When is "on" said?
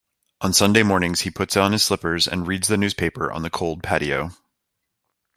0.41-0.51, 1.55-1.73, 3.31-3.43